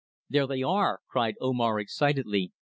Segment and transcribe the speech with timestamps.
[0.31, 2.51] "There they are!" cried Omar excitedly.